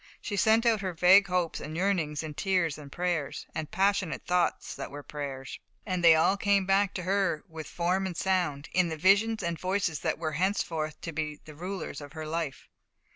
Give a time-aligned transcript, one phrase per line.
[0.19, 4.73] She sent out her vague hopes and yearnings in tears and prayers, and passionate thoughts
[4.73, 8.89] that were prayers, and they all came back to her with form and sound, in
[8.89, 12.67] the visions and voices that were henceforth to be the rulers of her life.